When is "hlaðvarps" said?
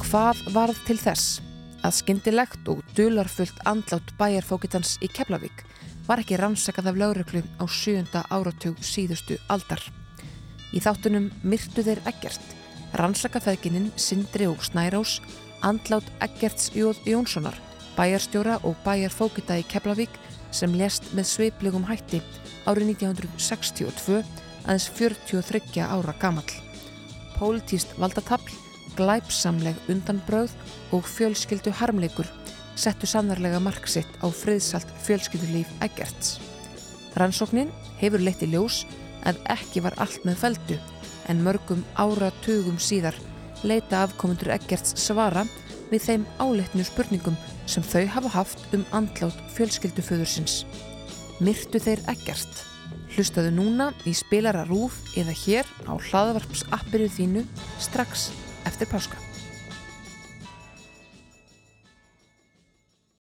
55.98-56.62